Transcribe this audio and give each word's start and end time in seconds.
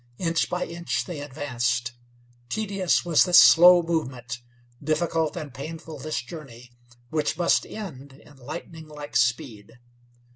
Inch 0.17 0.49
by 0.49 0.65
inch 0.65 1.05
they 1.05 1.19
advanced. 1.21 1.91
Tedious 2.49 3.05
was 3.05 3.23
this 3.23 3.37
slow 3.39 3.83
movement, 3.83 4.41
difficult 4.83 5.37
and 5.37 5.53
painful 5.53 5.99
this 5.99 6.23
journey 6.23 6.71
which 7.11 7.37
must 7.37 7.67
end 7.67 8.13
in 8.13 8.37
lightninglike 8.37 9.15
speed. 9.15 9.77